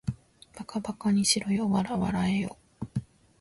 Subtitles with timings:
[0.55, 2.57] 馬鹿ばかにしろよ、笑わらえよ